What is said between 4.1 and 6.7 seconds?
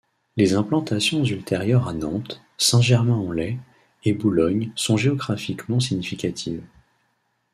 Boulogne sont géographiquement significatives.